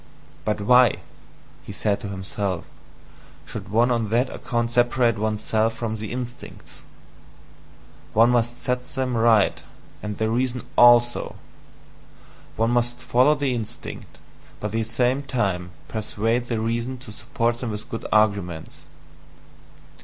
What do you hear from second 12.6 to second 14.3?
must follow the instincts,